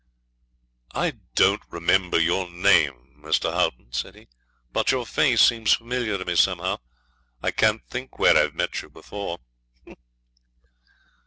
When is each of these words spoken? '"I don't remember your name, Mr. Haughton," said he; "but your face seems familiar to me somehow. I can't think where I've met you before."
'"I 0.95 1.19
don't 1.35 1.61
remember 1.69 2.19
your 2.19 2.49
name, 2.49 3.21
Mr. 3.23 3.53
Haughton," 3.53 3.93
said 3.93 4.15
he; 4.15 4.27
"but 4.71 4.89
your 4.91 5.05
face 5.05 5.41
seems 5.43 5.73
familiar 5.73 6.17
to 6.17 6.25
me 6.25 6.35
somehow. 6.35 6.77
I 7.43 7.51
can't 7.51 7.85
think 7.85 8.17
where 8.17 8.35
I've 8.35 8.55
met 8.55 8.81
you 8.81 8.89
before." 8.89 9.37